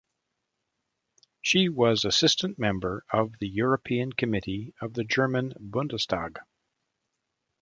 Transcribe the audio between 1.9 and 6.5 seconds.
assistant member of the European committee of the German Bundestag.